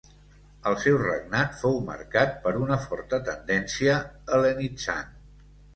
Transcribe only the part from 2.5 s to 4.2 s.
una forta tendència